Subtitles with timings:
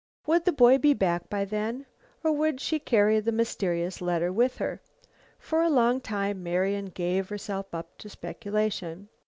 [0.25, 1.85] Would the boy be back by then,
[2.23, 4.81] or would she carry the mysterious letter with her?
[5.37, 9.09] For a long time Marian gave herself up to speculation.